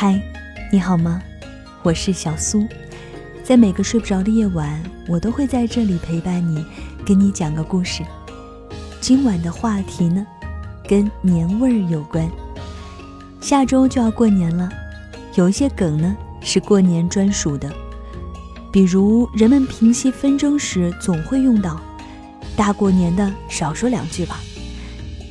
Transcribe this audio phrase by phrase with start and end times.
[0.00, 0.16] 嗨，
[0.70, 1.20] 你好吗？
[1.82, 2.64] 我是小苏，
[3.42, 6.64] 在每个睡不着的夜晚，我都会在这里陪伴你，
[7.04, 8.04] 跟你讲个故事。
[9.00, 10.24] 今晚的话题呢，
[10.86, 12.30] 跟年味儿有关。
[13.40, 14.70] 下周就要过年了，
[15.34, 17.68] 有一些梗呢是过年专属的，
[18.72, 21.80] 比如人们平息纷争时总会用到
[22.56, 24.38] “大过年的少说两句吧”，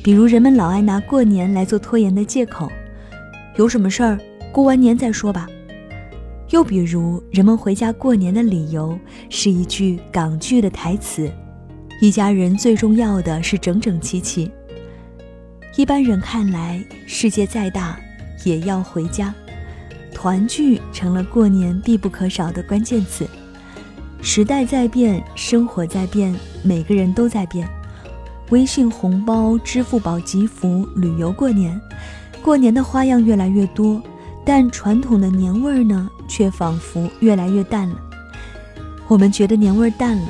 [0.04, 2.70] 比如人们老爱拿过年来做拖延的借口，
[3.56, 4.18] 有什么事儿
[4.58, 5.46] 过完年再说吧。
[6.50, 8.98] 又比如人们回家过年的理由
[9.30, 11.30] 是一句港剧的台词
[12.02, 14.50] ：“一家人最重要的是整整齐齐。”
[15.78, 18.00] 一般人看来，世界再大
[18.44, 19.32] 也要回家，
[20.12, 23.24] 团聚成了过年必不可少的关键词。
[24.20, 26.34] 时代在变，生活在变，
[26.64, 27.68] 每个人都在变。
[28.50, 31.80] 微信红包、支付宝集福、旅游过年，
[32.42, 34.02] 过年的花样越来越多，
[34.48, 38.00] 但传统的年味儿呢，却仿佛越来越淡了。
[39.06, 40.28] 我们觉得年味儿淡了，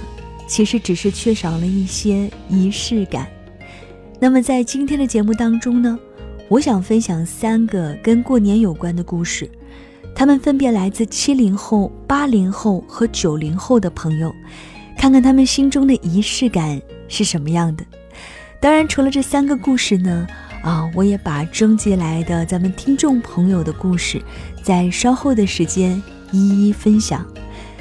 [0.48, 3.28] 其实只是缺少了一些仪式感。
[4.18, 5.96] 那么在今天的节目当中呢，
[6.48, 9.48] 我想分享三个跟过年有关的故事，
[10.16, 14.34] 他们分别来自七零后、八零后和九零后的朋友，
[14.96, 17.84] 看看他们心中的仪式感是什么样的。
[18.60, 20.26] 当然，除了这三个故事呢，
[20.62, 24.20] 啊，我也把征集来的咱们听众朋友的故事，
[24.62, 27.24] 在稍后的时间一一分享。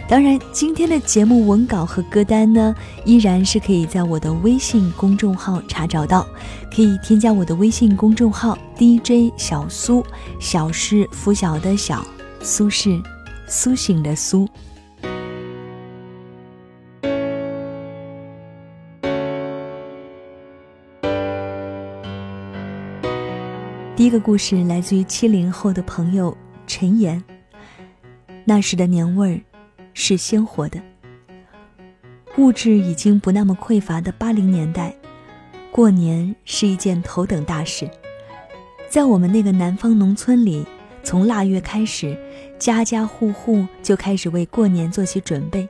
[0.07, 6.25] 当然，今天的节目文稿和歌单呢，依然是可以在我的微信公众号查找到，
[6.73, 10.05] 可以添加我的微信公众号 DJ 小苏，
[10.39, 12.05] 小是拂晓的小，
[12.41, 13.01] 苏是
[13.47, 14.47] 苏醒的苏。
[24.07, 27.21] 一个故事来自于七零后的朋友陈岩，
[28.45, 29.41] 那时的年味儿。
[29.93, 30.81] 是鲜活的。
[32.37, 34.95] 物质已经不那么匮乏的八零年代，
[35.73, 37.89] 过年是一件头等大事。
[38.87, 40.65] 在我们那个南方农村里，
[41.03, 42.17] 从腊月开始，
[42.57, 45.67] 家家户户就开始为过年做起准备，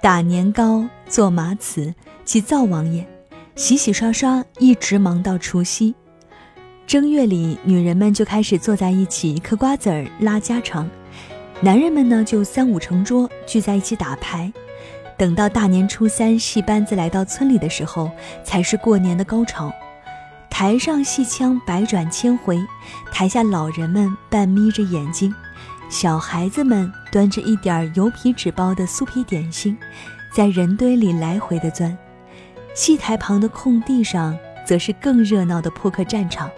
[0.00, 1.92] 打年糕、做麻糍、
[2.24, 3.06] 祭灶王爷，
[3.54, 5.94] 洗洗刷刷，一直忙到除夕。
[6.90, 10.90] 正月里，女人们就开始坐在一起嗑瓜子儿、拉家常。
[11.60, 14.52] 男人们呢，就三五成桌聚在一起打牌，
[15.16, 18.10] 等到大年初三戏班子来到村里的时候，
[18.42, 19.72] 才是过年的高潮。
[20.50, 22.58] 台上戏腔百转千回，
[23.12, 25.32] 台下老人们半眯着眼睛，
[25.88, 29.78] 小孩子们端着一点油皮纸包的酥皮点心，
[30.34, 31.96] 在人堆里来回的钻。
[32.74, 34.36] 戏台旁的空地上，
[34.66, 36.50] 则是更热闹的扑克战场。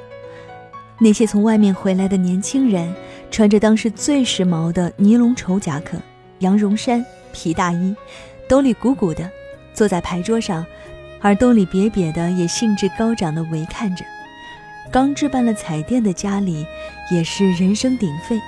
[1.02, 2.94] 那些从外面回来的年轻人。
[3.30, 5.96] 穿着当时最时髦的尼龙绸夹克、
[6.40, 7.02] 羊绒衫、
[7.32, 7.96] 皮大衣，
[8.46, 9.26] 兜里鼓鼓的，
[9.72, 10.62] 坐在牌桌上，
[11.22, 14.04] 耳朵里瘪瘪的，也兴致高涨的围看着。
[14.90, 16.66] 刚置办了彩电的家里，
[17.10, 18.38] 也是人声鼎沸。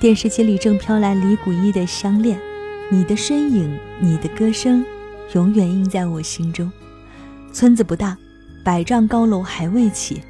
[0.00, 2.36] 电视机里正飘来李谷一的《相恋》，
[2.90, 4.84] 你的身影，你的歌声，
[5.34, 6.68] 永远印在我心中。
[7.52, 8.18] 村子不大，
[8.64, 10.20] 百丈高楼还未起，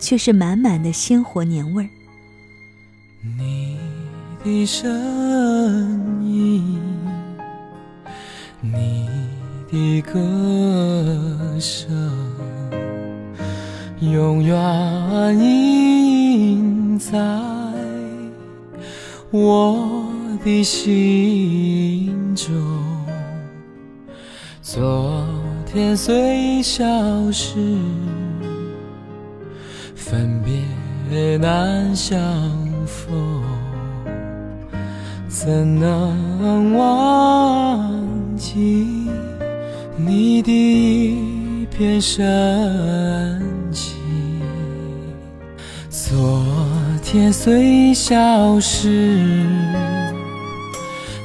[0.00, 1.90] 却是满满的鲜活年味儿。
[3.22, 3.78] 你
[4.42, 4.90] 的声
[6.24, 6.80] 音，
[8.60, 9.06] 你
[9.70, 11.88] 的歌声，
[14.00, 17.18] 永远印在
[19.30, 20.08] 我
[20.42, 22.50] 的心中。
[24.62, 25.26] 昨
[25.66, 26.84] 天虽已消
[27.30, 27.76] 失，
[30.00, 32.18] 分别难相。
[32.86, 33.42] 逢，
[35.28, 37.94] 怎能忘
[38.36, 39.08] 记
[39.96, 43.40] 你的一片深
[43.70, 43.94] 情？
[45.88, 46.42] 昨
[47.02, 49.46] 天虽消失，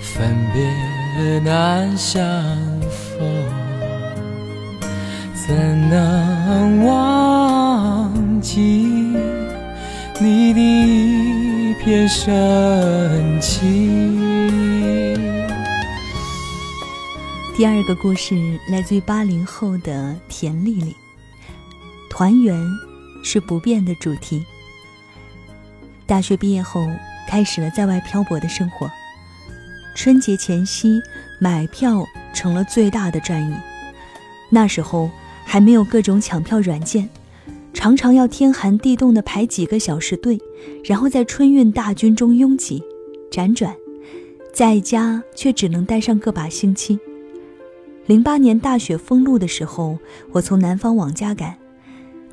[0.02, 2.22] 分别难相
[2.92, 3.28] 逢，
[5.34, 7.35] 怎能忘
[8.46, 8.62] 记
[10.22, 11.74] 你的一？
[11.84, 15.18] 片深情。
[17.58, 18.36] 第二个故事
[18.70, 20.96] 来自于八零后的田丽丽，
[22.08, 22.56] 团圆
[23.24, 24.46] 是不变的主题。
[26.06, 26.88] 大学毕业后，
[27.28, 28.88] 开始了在外漂泊的生活。
[29.96, 31.02] 春节前夕，
[31.40, 33.56] 买票成了最大的战役。
[34.52, 35.10] 那时候
[35.44, 37.10] 还没有各种抢票软件。
[37.86, 40.40] 常常要天寒地冻的排几个小时队，
[40.84, 42.84] 然后在春运大军中拥挤、
[43.30, 43.76] 辗转，
[44.52, 47.00] 在家却只能待上个把星期。
[48.08, 50.00] 零八年大雪封路的时候，
[50.32, 51.56] 我从南方往家赶，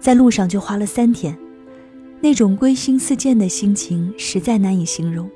[0.00, 1.36] 在路上就花了三天，
[2.22, 5.28] 那种归心似箭的心情实在难以形容。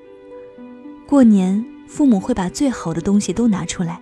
[1.07, 4.01] 过年，父母会把最好的东西都拿出来，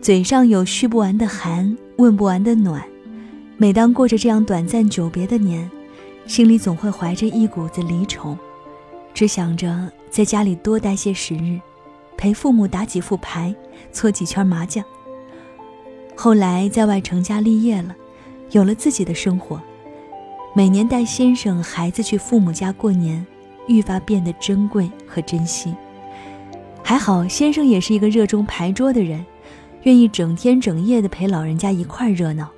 [0.00, 2.82] 嘴上有嘘不完的寒，问不完的暖。
[3.56, 5.70] 每当过着这样短暂久别的年，
[6.26, 8.36] 心里总会怀着一股子离愁，
[9.14, 11.60] 只想着在家里多待些时日，
[12.16, 13.54] 陪父母打几副牌，
[13.92, 14.84] 搓几圈麻将。
[16.16, 17.94] 后来在外成家立业了，
[18.50, 19.60] 有了自己的生活，
[20.52, 23.24] 每年带先生、孩子去父母家过年，
[23.68, 25.72] 愈发变得珍贵和珍惜。
[26.82, 29.24] 还好先生也是一个热衷牌桌的人，
[29.84, 32.50] 愿意整天整夜的陪老人家一块热闹。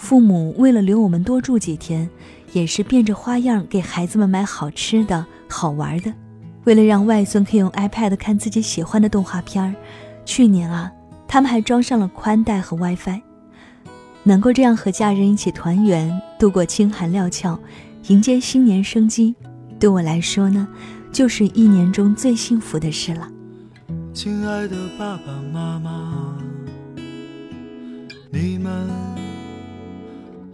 [0.00, 2.08] 父母为了留我们多住几天，
[2.54, 6.10] 也是变着花样给孩子们买好吃的好玩的。
[6.64, 9.74] 为了让外孙可以用 iPad 看自己喜欢的动画片儿，
[10.24, 10.90] 去年啊，
[11.28, 13.20] 他们还装上了宽带和 WiFi。
[14.22, 17.60] 能够这样和家人一起团圆，度过清寒料峭，
[18.08, 19.34] 迎接新年生机，
[19.78, 20.66] 对我来说呢，
[21.12, 23.28] 就是一年中最幸福的事了。
[24.14, 26.38] 亲爱的爸爸妈妈，
[28.30, 29.09] 你们。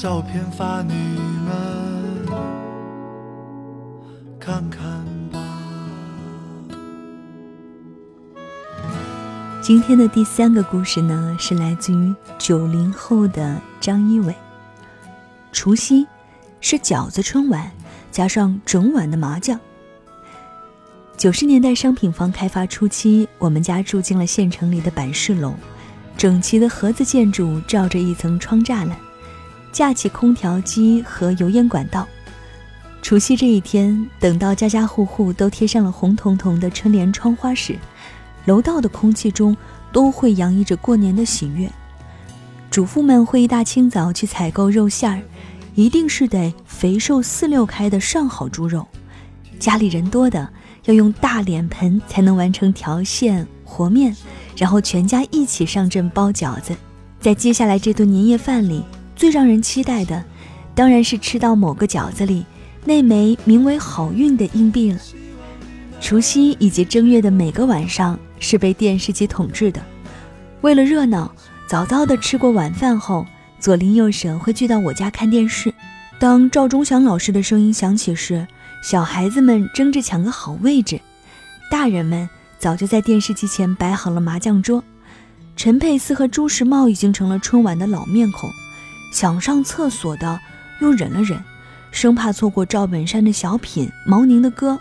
[0.00, 0.94] 照片发你
[1.44, 2.24] 们
[4.38, 5.40] 看看吧。
[9.60, 14.32] 今天的第三个故事呢，是来自于九零后的张一伟。
[15.50, 16.06] 除夕
[16.60, 17.68] 是饺子春晚
[18.12, 19.58] 加上整晚的麻将。
[21.16, 25.52] 九十年代商品房开发初期，我们家住进了县城里的板式楼。
[26.16, 28.96] 整齐的盒子建筑罩着一层窗栅栏，
[29.78, 32.04] 架起空调机和油烟管道。
[33.00, 37.78] 除夕这一天，等到家家户户都贴上了红彤彤的春联窗花时，
[38.46, 39.56] 楼道的空气中
[39.92, 41.70] 都会洋溢着过年的喜悦。
[42.72, 45.22] 主妇们会一大清早去采购肉馅儿，
[45.76, 48.84] 一定是得肥瘦四六开的上好猪肉。
[49.60, 50.48] 家里人多的，
[50.86, 54.12] 要用大脸盆才能完成调馅和面。
[54.56, 56.74] 然后全家一起上阵包饺子，
[57.20, 58.82] 在接下来这顿年夜饭里，
[59.18, 60.24] 最让人期待的，
[60.76, 62.46] 当然是吃到某个饺子里
[62.84, 64.98] 那枚名为“好运”的硬币了。
[66.00, 69.82] 除夕以及正月的每个晚上是被电视机统治的。
[70.60, 71.34] 为了热闹，
[71.66, 73.26] 早早的吃过晚饭后，
[73.58, 75.74] 左邻右舍会聚到我家看电视。
[76.20, 78.46] 当赵忠祥老师的声音响起时，
[78.84, 81.00] 小孩子们争着抢个好位置，
[81.68, 82.28] 大人们。
[82.60, 84.82] 早就在电视机前摆好了麻将桌，
[85.54, 88.50] 陈佩斯和朱时茂已经成了春晚的老面孔。
[89.12, 90.40] 想上厕所的
[90.80, 91.42] 又忍了忍，
[91.90, 94.78] 生怕错过赵本山的小品、毛宁的歌。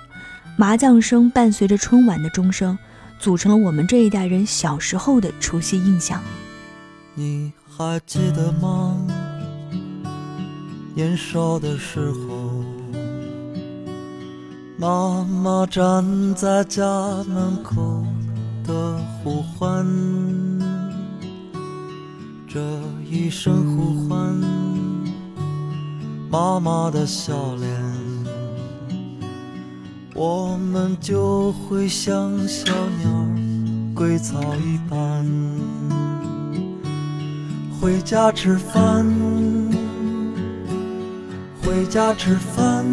[0.57, 2.77] 麻将声伴随着春晚的钟声，
[3.19, 6.21] 组成了我们这一代人小时候的除夕印象。
[7.13, 8.97] 你还记得吗？
[10.95, 12.63] 年少的时候。
[14.79, 16.83] 妈妈站在家
[17.27, 18.05] 门口
[18.63, 19.83] 的呼唤，
[22.47, 22.59] 这
[23.09, 24.35] 一声呼唤，
[26.29, 27.71] 妈妈的笑脸，
[30.13, 33.09] 我们就会像小鸟
[33.95, 35.25] 归巢一般，
[37.79, 39.05] 回家吃饭，
[41.63, 42.85] 回家吃饭。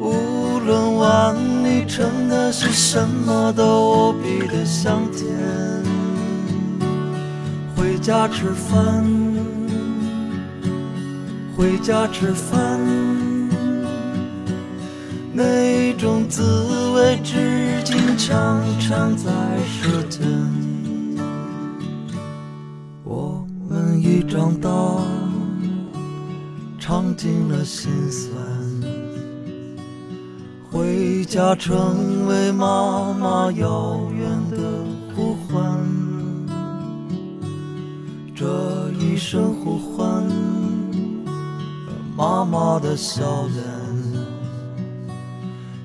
[0.00, 5.69] 无论碗里盛的是什么，都无比的香甜。
[8.10, 8.26] 回家。
[8.26, 9.04] 吃饭，
[11.56, 12.80] 回家吃饭，
[15.32, 16.42] 那种滋
[16.96, 19.30] 味至今常常在
[19.64, 20.26] 舌尖。
[23.04, 24.68] 我们已长大，
[26.80, 28.34] 尝尽了心酸，
[30.68, 34.58] 回家成为妈妈遥远的
[35.14, 35.89] 呼唤。
[38.40, 40.24] 这一声呼唤，
[42.16, 43.62] 妈妈的笑脸，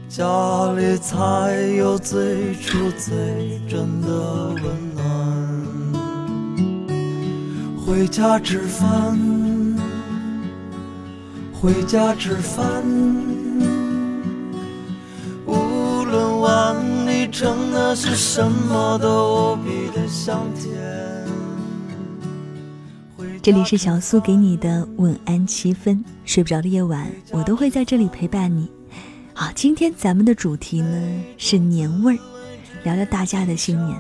[0.08, 5.04] 家里才有最初最真的温暖。
[7.86, 9.20] 回家吃饭，
[11.52, 12.66] 回家吃饭，
[15.46, 16.74] 无论碗
[17.06, 20.74] 里盛的是什么，都无比的香甜。
[23.46, 28.68] 这里是小苏给你的晚安七分，睡不着的夜晚，我都会在这里陪伴你。
[29.36, 32.20] 好，今天咱们的主题呢是年味儿，
[32.84, 33.96] 聊聊大家的新年。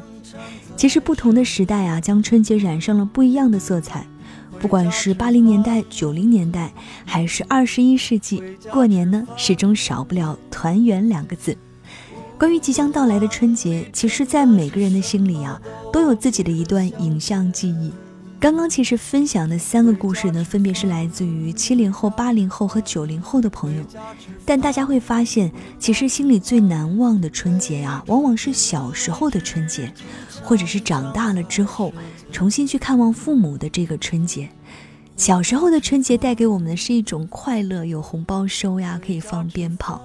[0.75, 4.03] 其实不同的时代啊，将春节染上了不一样的色彩。
[4.59, 6.73] 不管是八零年代、九零年代，
[7.05, 11.55] 还是二十一世纪，过年呢始终少不了团圆两个字。
[12.39, 15.61] 关于即将到来的春节，其实，在每个人的心里啊，
[15.93, 17.91] 都有自己的一段影像记忆。
[18.45, 23.83] 刚刚其实分享的三个故事呢，分别是来自于七零后、八零后和九零后的朋友。
[24.45, 29.91] 但大家会发现，其实心里最难忘的春节啊，往往是小时候的春节，
[30.43, 31.91] 或者是长大了之后
[32.31, 34.47] 重新去看望父母的这个春节。
[35.17, 39.99] 小时候的春节带给我们的是一种快乐，有红包收呀，可以放鞭炮。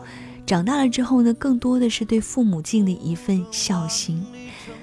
[0.46, 4.24] 长大了之后呢，更多的是对父母尽的一份孝心。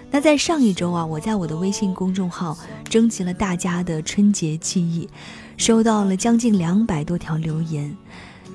[0.09, 5.07] 那在上一周啊，我在我的微信公众号征集了大家的春节记忆，
[5.57, 7.95] 收到了将近两百多条留言，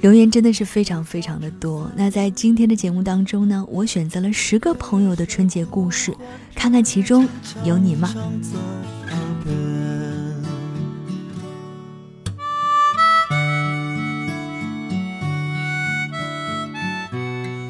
[0.00, 1.88] 留言真的是非常非常的多。
[1.94, 6.12] 那在今天的节目当中呢，我选择了十个朋友的春节故事，
[6.54, 7.28] 看看其中
[7.64, 8.12] 有你吗？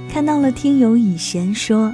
[0.09, 1.93] 看到了听友以贤说。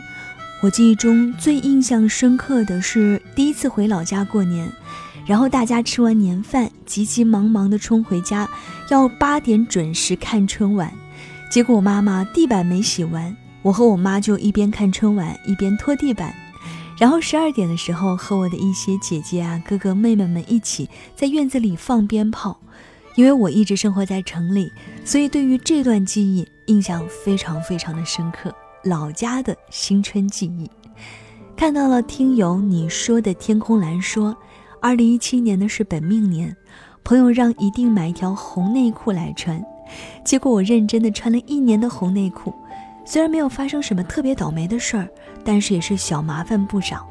[0.60, 4.68] 我记忆中最印象深刻的是第一次回老家过年，
[5.24, 8.48] 然后大家吃完年饭，急急忙忙地冲回家，
[8.90, 10.92] 要八点准时看春晚。
[11.48, 16.34] 结果我妈妈地板没洗完，我和我妈就一边看春晚一边拖地板。
[16.98, 22.58] 然后十二点的时候，和我的一些姐姐啊、哥哥妹妹们一起在院子里放鞭炮。
[23.14, 24.72] 因为我一直生活在城里，
[25.04, 28.52] 所以对于这段记忆印象非常非常的深刻。
[28.88, 30.68] 老家的新春记忆，
[31.54, 34.34] 看到了听友你说的天空蓝说，
[34.80, 36.56] 二零一七年的是本命年，
[37.04, 39.62] 朋友让一定买一条红内裤来穿，
[40.24, 42.54] 结果我认真的穿了一年的红内裤，
[43.04, 45.06] 虽然没有发生什么特别倒霉的事儿，
[45.44, 47.06] 但是也是小麻烦不少，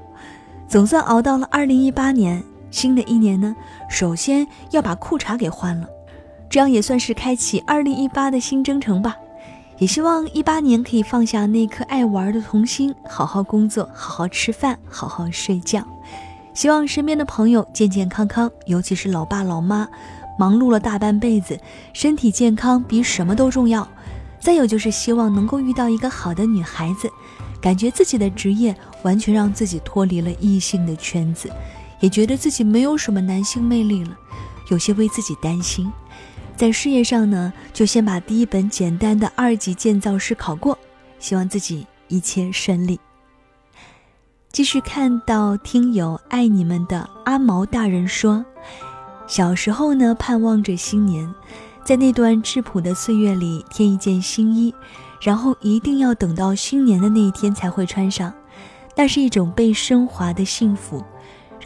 [0.68, 3.56] 总算熬到了二零一八年，新的一年呢，
[3.88, 5.88] 首先要把裤衩给换了，
[6.50, 9.16] 这样也算是开启二零一八的新征程吧。
[9.80, 15.86] 也希望一八年可以放下那颗爱玩的童心，好好工作，好好吃饭，好好睡觉。
[16.54, 19.88] 希望身边的朋友健健康康，尤其是老爸老妈，
[20.40, 21.60] 忙碌了大半辈子，
[21.94, 23.88] 身体健康比什么都重要。
[24.40, 27.08] 再有就是希望能够遇到一个好的女孩子，
[27.62, 31.52] 感觉自己的职业完全让自己脱离了异性的圈子，
[32.00, 34.18] 也觉得自己没有什么男性魅力了，
[34.70, 35.92] 有些为自己担心。
[36.58, 40.76] 在事业上呢，就先把第一本简单的二级建造师考过，
[41.20, 43.00] 希望自己一切顺利。
[44.52, 48.44] 继续看到听友爱你们的阿毛大人说，
[49.28, 51.32] 小时候呢盼望着新年，
[51.86, 54.74] 在那段质朴的岁月里添一件新衣，
[55.22, 58.34] 然后一定要等到新年的那一天才会穿上，
[58.96, 61.06] 那是一种被升华的幸福。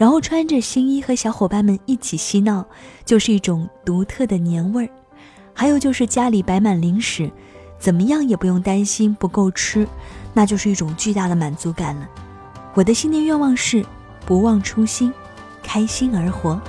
[0.02, 2.66] 然后穿着新衣和小伙伴们一起嬉闹，
[3.04, 4.90] 就是一种独特的年味儿。
[5.54, 7.30] 还有就是家里摆满零食，
[7.78, 9.86] 怎么样也不用担心不够吃，
[10.34, 12.08] 那就是一种巨大的满足感了。
[12.74, 13.86] 我的新年愿望是
[14.26, 15.14] 不忘初心，
[15.62, 16.60] 开心而活。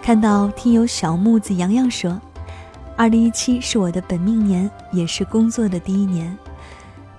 [0.00, 2.18] 看到听友小木子洋洋说。
[2.96, 6.36] 二零一七是我的本命年，也是工作的第一年。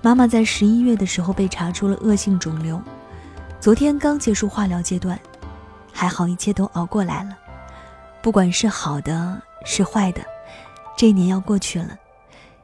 [0.01, 2.81] 妈妈在十一月的时候被查出了恶性肿瘤，
[3.59, 5.19] 昨天刚结束化疗阶段，
[5.91, 7.37] 还好一切都熬过来了。
[8.21, 10.21] 不管是好的是坏的，
[10.97, 11.89] 这一年要过去了。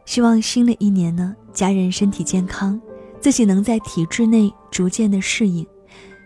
[0.06, 2.80] 希望新的一年呢，家人身体健康，
[3.20, 5.68] 自己能在体制内逐渐的适应，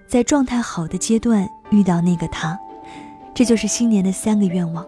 [0.07, 2.57] 在状态好的阶段遇到那个他。
[3.33, 4.85] 这就是新年的三个愿望。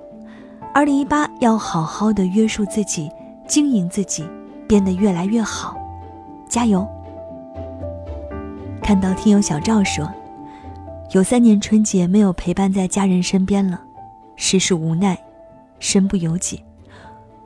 [0.78, 3.12] 二零一八要好好的约束自己，
[3.48, 4.24] 经营自己，
[4.68, 5.76] 变得越来越好，
[6.48, 6.88] 加油！
[8.80, 10.08] 看到听友小赵说，
[11.14, 13.82] 有三年春节没有陪伴在家人身边了，
[14.36, 15.18] 实是无奈，
[15.80, 16.64] 身不由己。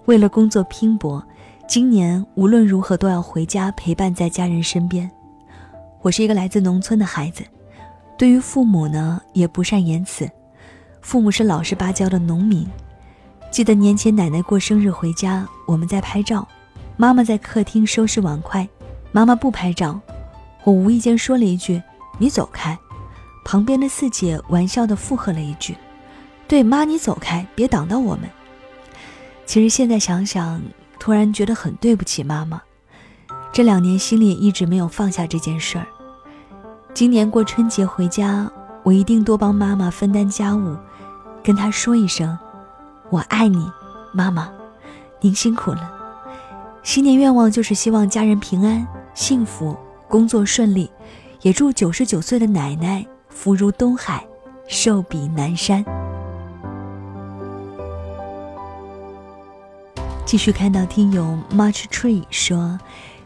[0.07, 1.25] 为了工作拼搏，
[1.65, 5.09] 今年无论如何都要回家陪伴在家人身边。
[6.01, 7.45] 我是一个来自农村的孩子，
[8.17, 10.29] 对于父母呢也不善言辞，
[10.99, 12.67] 父母是老实巴交的农民。
[13.51, 16.47] 记得年前奶奶过生日回家，我们在拍照，
[16.95, 18.65] 妈妈在客厅收拾碗筷，
[19.11, 19.99] 妈妈不拍照。
[20.63, 21.83] 我无意间说了一句
[22.17, 22.79] ：“你走开。”
[23.43, 25.75] 旁边的四姐玩笑的附和了一句
[26.47, 28.29] ：“对妈，你走开，别挡到我们。”
[29.45, 30.61] 其实现在想想，
[30.97, 32.61] 突然觉得很对不起妈妈。
[33.51, 35.85] 这两年心里一直没有放下这件事儿。
[36.93, 38.49] 今年过春节回家，
[38.83, 40.77] 我一定多帮妈妈分担家务，
[41.43, 42.37] 跟她说一声
[43.11, 43.69] ：“我爱你，
[44.13, 44.51] 妈妈，
[45.19, 45.91] 您辛苦了。”
[46.81, 49.77] 新年愿望就是希望家人平安幸福。
[50.07, 50.91] 工作顺利，
[51.41, 54.25] 也祝九十九岁的奶奶福如东海，
[54.67, 55.85] 寿比南山。
[60.25, 62.77] 继续看到听友 Much Tree 说，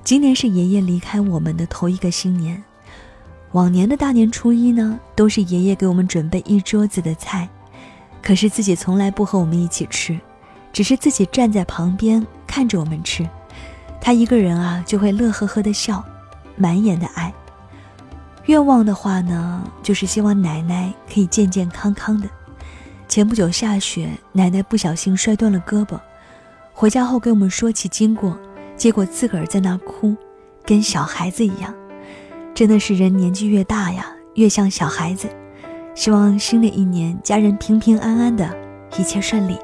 [0.03, 2.63] 今年是爷爷离开我们的头一个新年。
[3.53, 7.49] 往年的大年初一呢，都是爷爷给我们准备一桌子的菜，
[8.25, 10.19] 可是自己从来不和我们一起吃，
[10.73, 13.29] 只是自己站在旁边看着我们吃。
[14.01, 16.03] 他一个人啊，就会乐呵呵的笑。
[16.57, 17.33] 满眼的爱，
[18.45, 22.29] 愿望的话呢，就是希望奶奶可以健健康康的。
[23.09, 25.99] 前不久下雪，奶奶不小心摔断了胳膊，
[26.73, 28.39] 回家后给我们说起经过，
[28.77, 30.15] 结果自个儿在那哭，
[30.63, 31.73] 跟小孩子一样。
[32.53, 35.27] 真的是人年纪越大呀，越像小孩子。
[35.95, 38.45] 希望新的一年家人平平安安的，
[38.97, 39.57] 一切顺利。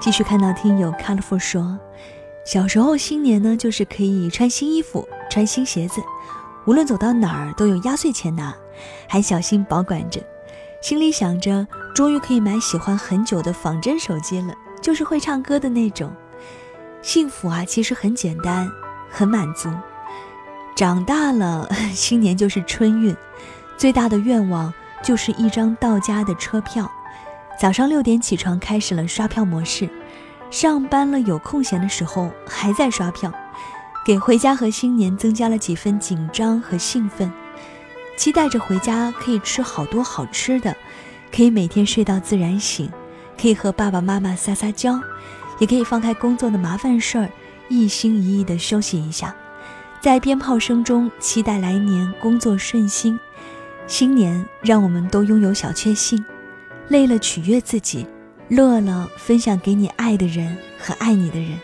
[0.00, 1.78] 继续看到听友 colorful 说。
[2.46, 6.00] 小时候，新年呢就是可以穿新衣服、穿新鞋子，
[6.64, 8.54] 无论走到哪儿都有压岁钱拿，
[9.06, 10.18] 还小心保管着，
[10.80, 16.10] 心里想着终于可以买喜欢很久的仿真手机了，就是会唱歌的那种。
[17.02, 18.66] 幸福啊，其实很简单，
[19.10, 19.68] 很满足。
[20.78, 23.12] 长大了，新年就是春运，
[23.76, 26.88] 最大的愿望就是一张到家的车票。
[27.60, 29.90] 早上六点起床，开始了刷票模式。
[30.52, 33.32] 上班了，有空闲的时候还在刷票，
[34.06, 37.28] 给回家和新年增加了几分紧张和兴奋，
[38.16, 40.76] 期待着回家可以吃好多好吃的，
[41.34, 42.88] 可以每天睡到自然醒，
[43.36, 45.00] 可以和爸爸妈妈撒撒娇，
[45.58, 47.28] 也可以放开工作的麻烦事儿，
[47.68, 49.34] 一心一意的休息一下，
[50.00, 53.18] 在鞭炮声中期待来年工作顺心，
[53.88, 56.24] 新年让我们都拥有小确幸，
[56.88, 58.06] 累了取悦自己。
[58.48, 61.58] 乐了，分享给你爱的人和爱你的人。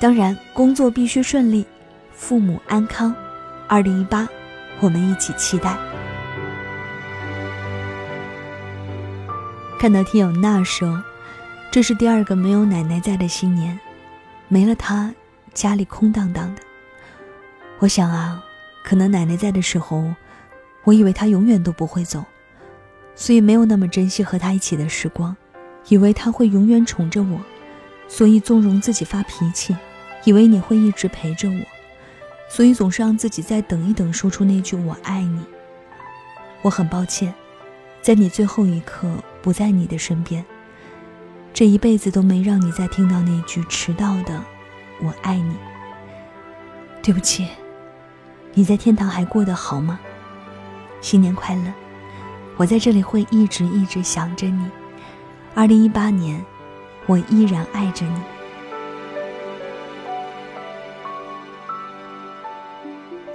[0.00, 1.66] 当然，工作必须顺利，
[2.12, 3.14] 父母安康。
[3.66, 4.26] 二零一八，
[4.80, 5.76] 我们一起期待。
[9.78, 11.02] 看到听友娜说，
[11.70, 13.78] 这是第二个没有奶奶在的新年，
[14.46, 15.12] 没了她，
[15.52, 16.62] 家里空荡荡的。
[17.80, 18.44] 我想啊，
[18.82, 20.12] 可能奶奶在的时候，
[20.84, 22.24] 我以为她永远都不会走，
[23.14, 25.36] 所以没有那么珍惜和她一起的时光。
[25.88, 27.40] 以为她会永远宠着我，
[28.08, 29.74] 所以纵容自己发脾气；
[30.24, 31.60] 以为你会一直陪着我，
[32.50, 35.40] 所以总是让自己再等一等，说出那句“我爱你”。
[36.62, 37.32] 我很抱歉，
[38.02, 39.08] 在你最后一刻
[39.40, 40.44] 不在你的身边，
[41.54, 44.42] 这一辈子都没让你再听到那句迟到的
[45.00, 45.54] “我爱你”。
[47.00, 47.48] 对不起，
[48.58, 50.00] 你在天堂还过得好吗？
[51.00, 51.72] 新年快乐！
[52.56, 54.66] 我在这里会一直一直想着你。
[55.54, 56.44] 二零一八年，
[57.06, 58.20] 我依然爱着你。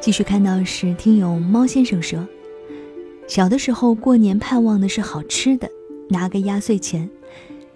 [0.01, 2.19] 继续看到是听友猫先生说，
[3.25, 5.69] 小的时候过年盼望的是好吃的，
[6.09, 7.09] 拿个压岁钱。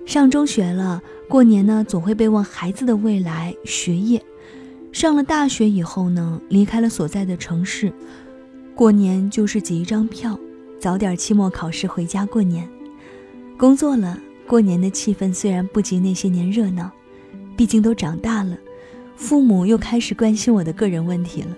[0.05, 4.21] 上中学了，过年呢总会被问孩子的未来、学业。
[4.97, 7.93] 上了大学以后呢，离开了所在的城市，
[8.73, 10.35] 过年就是挤一张票，
[10.79, 12.67] 早点期末考试回家过年。
[13.59, 14.17] 工作了。
[14.47, 16.89] 过年的气氛虽然不及那些年热闹，
[17.55, 18.57] 毕竟都长大了，
[19.15, 21.55] 父母又开始关心我的个人问题了。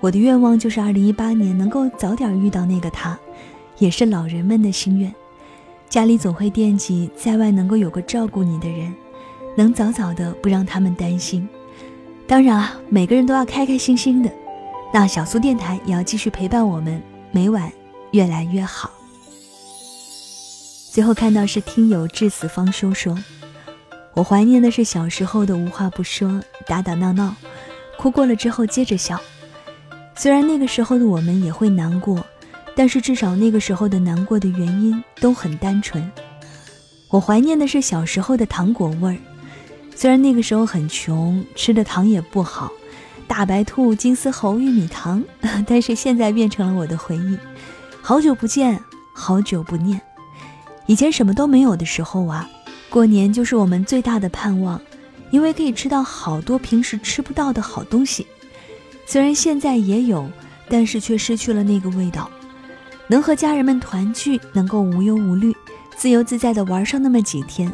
[0.00, 3.18] 我的愿望就是二零一八年能够早点遇到那个他，
[3.78, 5.14] 也是老人们的心愿。
[5.90, 8.94] 家里总会惦记在外能够有个照顾你的人，
[9.54, 11.46] 能早早的不让他们担心。
[12.26, 14.30] 当然啊，每个人都要开开心心的。
[14.92, 17.70] 那小苏电台也要继续陪伴我们，每晚
[18.12, 18.90] 越来越好。
[20.90, 23.18] 最后看到是听友至死方休说，
[24.14, 27.34] 我怀念的是小时候的无话不说、打打闹闹，
[27.98, 29.20] 哭过了之后接着笑。
[30.16, 32.24] 虽然那个时候的我们也会难过，
[32.76, 36.08] 但是至少那个时候的难过的原因都很单纯。
[37.10, 39.18] 我怀念的是小时候的糖果味儿，
[39.94, 42.70] 虽然那个时候很穷，吃的糖也不好。
[43.26, 45.24] 大白兔、金丝猴、玉米糖，
[45.66, 47.38] 但是现在变成了我的回忆。
[48.02, 48.78] 好久不见，
[49.14, 50.00] 好久不念。
[50.86, 52.48] 以前什么都没有的时候啊，
[52.90, 54.78] 过年就是我们最大的盼望，
[55.30, 58.26] 因为可以吃到好多平时吃不到的好东西。
[59.06, 60.30] 虽然现在也有，
[60.68, 62.30] 但是却失去了那个味道。
[63.06, 65.54] 能和家人们团聚，能够无忧无虑、
[65.96, 67.72] 自由自在的玩上那么几天，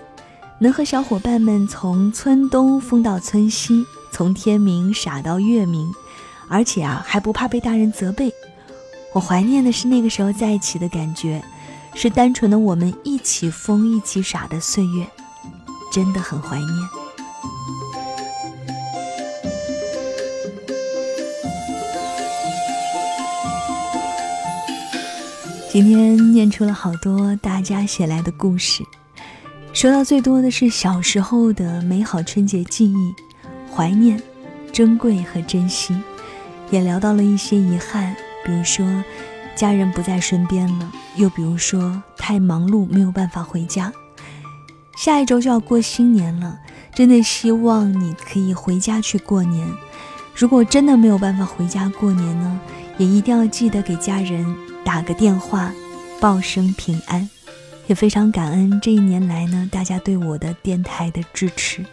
[0.63, 3.87] 能和小伙伴们从村东疯到村西。
[4.13, 5.91] 从天明傻到月明，
[6.49, 8.31] 而且啊还不怕被大人责备。
[9.15, 11.41] 我怀念的是那个时候在一起的感觉，
[11.95, 15.07] 是单纯的我们一起疯一起傻的岁月，
[15.93, 16.69] 真的很怀念。
[25.71, 28.85] 今天念出了好多大家写来的故事，
[29.73, 33.15] 说到最多的是小时候的美好春节记忆。
[33.73, 34.21] 怀念、
[34.73, 35.97] 珍贵和珍惜，
[36.71, 38.85] 也聊到了一些遗憾，比如说
[39.55, 43.93] 家人不在身边了，又比如说太忙碌没有办法回家。
[44.99, 46.59] 下一周就要过新年了，
[46.93, 49.67] 真的希望你可以回家去过年。
[50.35, 52.61] 如果真的没有办法回家过年呢，
[52.99, 54.45] 也一定要记得给家人
[54.85, 55.73] 打个电话，
[56.21, 57.31] 报声平安。
[57.91, 61.85] 也非常感恩这一年来呢，大家对我的电台的支持。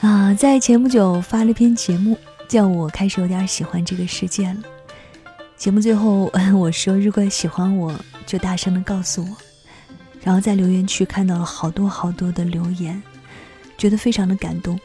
[0.00, 2.16] 啊，在前不久发了篇节目，
[2.48, 4.56] 叫我开始有点喜欢这个世界了。
[5.54, 9.36] 节目最后 我说，如果喜欢我就大声的告诉我。
[10.22, 13.02] 然后在留言区看到了好多好多的留言，
[13.76, 14.80] 觉得非常的感动，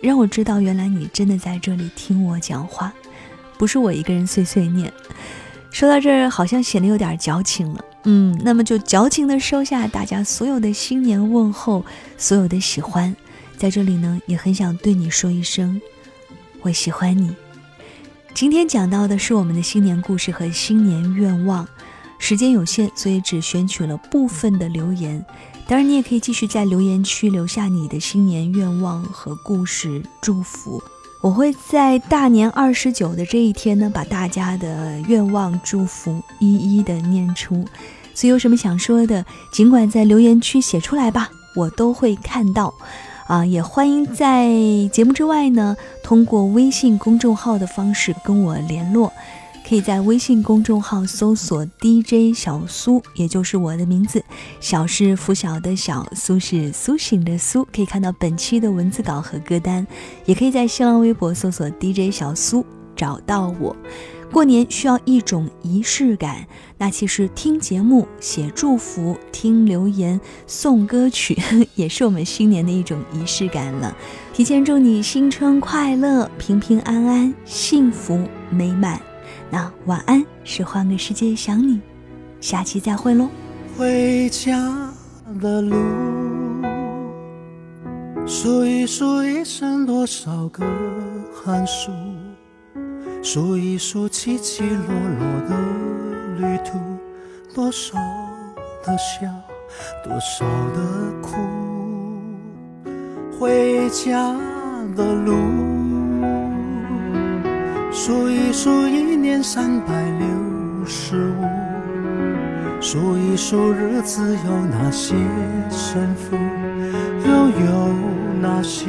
[0.00, 2.90] 让我知道原来你真的在这里听我讲话，
[3.58, 4.90] 不是我一个人碎碎念。
[5.70, 7.84] 说到这儿，好像显得有点矫情了。
[8.04, 11.84] 嗯，那么就矫情的收下大家所有的新年问候，
[12.18, 13.14] 所有的喜欢。
[13.56, 15.80] 在这里呢，也很想对你说一声，
[16.62, 17.34] 我喜欢你。
[18.34, 21.68] 今天讲到的是我们的新年故事和新年愿望，
[22.18, 25.24] 时间有限，所以只选取了部分的留言。
[25.68, 30.82] 当然，你也可以继续在留言区留下你的新年愿望和故事祝福。
[31.22, 37.64] 我会在大年二十九的这一天呢，把大家的愿望祝福一一的念出。
[38.12, 42.74] 所以有什么想说的，尽管在留言区写出来吧，我都会看到。
[43.28, 44.48] 啊，也欢迎在
[44.92, 49.10] 节目之外呢，通过微信公众号的方式跟我联络。
[49.72, 54.22] 可以在微信公众号搜索 DJ 小苏，也就是我的名字。
[54.60, 57.66] 小是拂晓的小，苏是苏醒的苏。
[57.72, 59.86] 可以看到本期的文字稿和歌单。
[60.26, 63.74] 也可以在新浪微博搜索 DJ 小苏，找到我。
[64.30, 71.34] 过年需要一种仪式感，那其实听节目、写祝福、听留言、送歌曲，
[71.76, 73.96] 也是我们新年的一种仪式感了。
[74.34, 79.00] 提前祝你新春快乐、平平安安、幸福美满。
[79.52, 81.78] 那晚安，是换个世界想你，
[82.40, 83.28] 下期再会喽。
[83.76, 84.90] 回家
[85.42, 85.76] 的路，
[88.26, 90.64] 数一数一生多少个
[91.34, 91.92] 寒暑。
[93.22, 94.86] 数一数起起落
[95.18, 95.54] 落的
[96.38, 96.78] 旅途，
[97.54, 97.98] 多少
[98.82, 99.28] 的笑，
[100.02, 100.80] 多少的
[101.20, 101.36] 苦。
[103.38, 104.34] 回家
[104.96, 105.34] 的路，
[107.94, 115.14] 数一数一年三百六十五，数一数日子有哪些
[115.68, 116.34] 胜负，
[117.26, 117.32] 又
[117.66, 117.94] 有
[118.40, 118.86] 哪些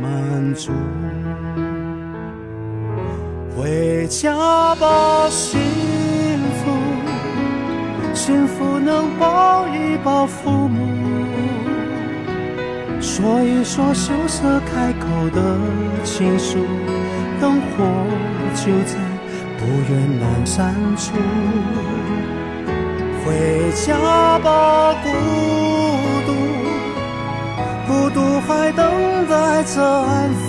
[0.00, 0.72] 满足。
[3.54, 5.60] 回家吧，幸
[6.64, 6.72] 福，
[8.14, 10.80] 幸福能抱一抱父母，
[13.02, 15.58] 说一说羞涩开口的
[16.04, 16.58] 情书，
[17.40, 17.84] 灯火
[18.54, 18.94] 就在
[19.58, 21.04] 不远阑珊处。
[23.24, 23.26] 回
[23.72, 23.86] 家
[24.38, 25.06] 吧，孤
[26.26, 26.28] 独，
[27.86, 28.80] 孤独还等
[29.28, 30.46] 待着安抚。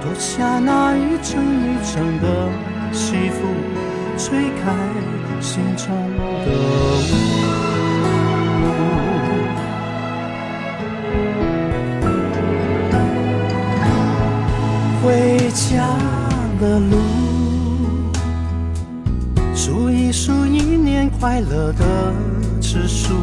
[0.00, 2.24] 脱下那一层一层的
[2.92, 3.38] 戏服，
[4.16, 4.72] 吹开
[5.40, 5.86] 心中
[6.44, 6.48] 的
[7.12, 7.16] 雾。
[21.18, 22.12] 快乐的
[22.60, 23.14] 指数，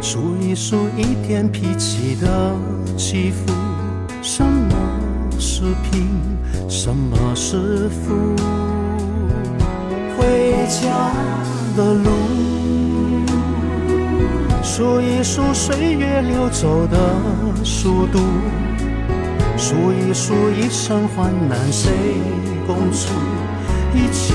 [0.00, 2.54] 数一数一天脾气的
[2.96, 3.52] 起伏。
[4.22, 4.72] 什么
[5.36, 6.06] 是贫，
[6.68, 8.36] 什么是富？
[10.16, 11.12] 回家
[11.76, 12.10] 的路，
[14.62, 16.98] 数一数岁月流走的
[17.64, 18.20] 速度。
[19.56, 21.90] 数一数一生患难谁
[22.66, 23.12] 共处，
[23.92, 24.34] 一切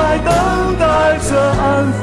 [0.00, 0.32] 在等
[0.78, 1.30] 待着
[1.62, 2.02] 安抚。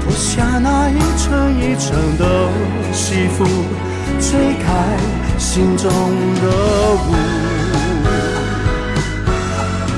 [0.00, 2.24] 脱下那一层一层的
[2.92, 3.44] 西服，
[4.20, 4.68] 吹开
[5.38, 5.90] 心中
[6.42, 6.44] 的
[6.92, 7.08] 雾。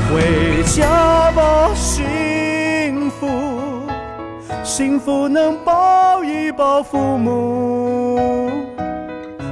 [0.09, 1.41] 回家吧，
[1.75, 3.27] 幸福，
[4.63, 8.51] 幸福能抱一抱父母。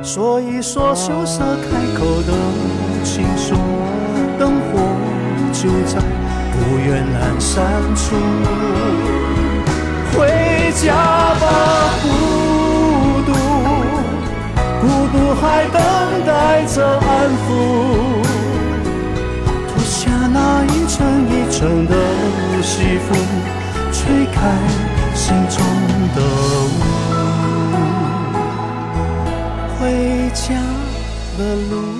[0.02, 2.32] 说一说羞涩开口的
[3.04, 3.69] 情书，灯火
[5.62, 6.00] 就在
[6.52, 7.54] 不远阑珊
[7.94, 8.16] 处。
[10.10, 10.86] 回家
[11.38, 11.44] 吧，
[12.02, 12.06] 孤
[13.26, 13.30] 独，
[14.80, 15.76] 孤独还等
[16.24, 17.08] 待着安
[17.42, 17.46] 抚。
[19.68, 20.96] 脱下那一层
[21.28, 21.92] 一层的
[22.62, 23.08] 西服，
[23.92, 24.38] 吹开
[25.14, 25.62] 心中
[26.16, 26.18] 的
[26.64, 26.80] 雾。
[29.78, 29.80] 回
[30.32, 30.54] 家
[31.36, 31.99] 的路，